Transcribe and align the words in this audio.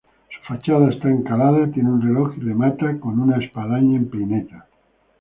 Su 0.35 0.43
fachada 0.53 0.89
está 0.89 1.07
encalada, 1.09 1.69
tiene 1.71 1.91
un 1.91 2.01
reloj 2.01 2.33
y 2.35 2.41
remata 2.41 2.99
con 2.99 3.19
una 3.19 3.37
espadaña 3.37 3.97
en 3.97 4.09
peineta. 4.09 4.65